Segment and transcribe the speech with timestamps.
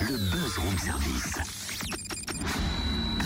[0.00, 2.13] Le Buzz Room Service.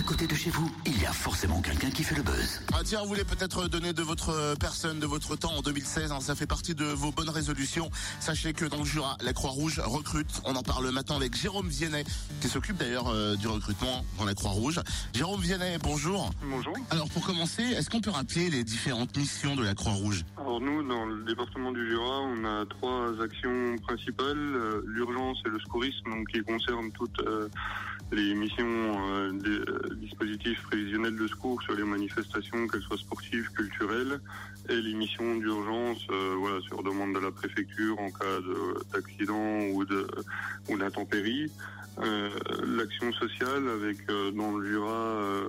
[0.08, 2.62] Côté de chez vous, il y a forcément quelqu'un qui fait le buzz.
[2.73, 6.20] Ah tiens, vous voulez peut-être donner de votre personne, de votre temps en 2016, hein,
[6.23, 7.91] ça fait partie de vos bonnes résolutions.
[8.18, 10.41] Sachez que dans le Jura, la Croix-Rouge recrute.
[10.46, 12.05] On en parle maintenant avec Jérôme Viennet,
[12.40, 14.80] qui s'occupe d'ailleurs euh, du recrutement dans la Croix-Rouge.
[15.12, 16.30] Jérôme Viennet, bonjour.
[16.43, 16.72] Bonjour.
[16.88, 20.25] Alors pour commencer, est-ce qu'on peut rappeler les différentes missions de la Croix-Rouge?
[20.38, 24.38] Alors nous, dans le département du Jura, on a trois actions principales.
[24.38, 27.48] Euh, L'urgence et le secourisme, donc qui concernent toutes euh,
[28.12, 34.20] les missions euh, des dispositifs prévisionnels de secours sur les manifestations, qu'elles soient sportives, culturelles,
[34.69, 39.66] et les missions d'urgence, euh, voilà, sur demande de la préfecture en cas de- d'accident
[39.73, 40.06] ou de
[40.69, 41.51] ou d'intempérie.
[42.01, 42.30] Euh,
[42.66, 45.48] L'action sociale avec euh, dans le Jura.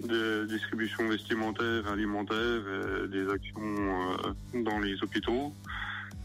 [0.00, 2.62] des distributions vestimentaires, alimentaires,
[3.04, 4.16] et des actions
[4.54, 5.54] dans les hôpitaux.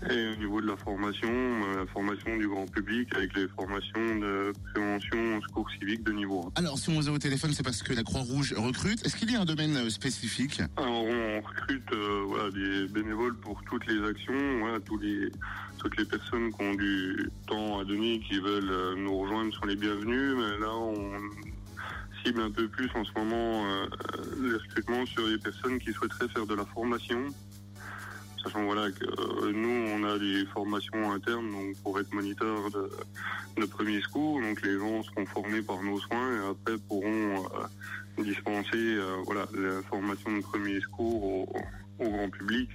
[0.10, 4.16] Et au niveau de la formation, euh, la formation du grand public avec les formations
[4.20, 6.60] de prévention secours civique de niveau 1.
[6.60, 9.04] Alors si on vous a au téléphone, c'est parce que la Croix-Rouge recrute.
[9.06, 10.62] Est-ce qu'il y a un domaine euh, spécifique?
[10.78, 15.32] Alors on recrute euh, voilà, des bénévoles pour toutes les actions, voilà, tous les,
[15.80, 19.76] toutes les personnes qui ont du temps à donner, qui veulent nous rejoindre sont les
[19.76, 21.20] bienvenus, mais là on
[22.24, 23.86] cible un peu plus en ce moment euh,
[24.42, 27.20] les recrutements sur les personnes qui souhaiteraient faire de la formation.
[28.48, 32.90] Sachant voilà que euh, nous on a des formations internes donc pour être moniteur de,
[33.62, 38.24] de premier secours, donc les gens seront formés par nos soins et après pourront euh,
[38.24, 41.50] dispenser euh, voilà la formation de premier secours
[42.00, 42.70] au, grand public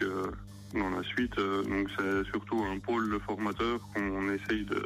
[0.75, 1.39] dans la suite.
[1.39, 4.85] Euh, donc c'est surtout un pôle de formateurs qu'on essaye de,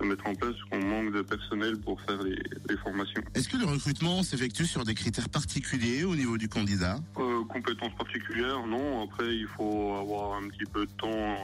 [0.00, 3.22] de mettre en place, qu'on manque de personnel pour faire les, les formations.
[3.34, 6.96] Est-ce que le recrutement s'effectue sur des critères particuliers au niveau du candidat?
[7.18, 9.04] Euh, compétences particulières, non.
[9.04, 11.36] Après, il faut avoir un petit peu de temps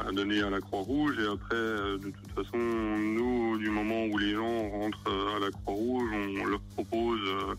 [0.00, 1.16] à donner à la Croix-Rouge.
[1.20, 5.50] Et après, euh, de toute façon, nous, du moment où les gens rentrent à la
[5.50, 6.10] Croix-Rouge,
[6.40, 7.54] on leur propose euh,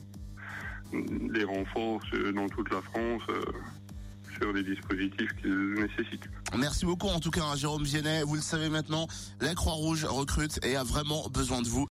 [1.44, 2.02] renforts
[2.34, 3.24] dans toute la France
[6.58, 8.24] Merci beaucoup en tout cas à Jérôme Viennet.
[8.24, 9.08] Vous le savez maintenant,
[9.42, 11.86] la Croix-Rouge recrute et a vraiment besoin de vous.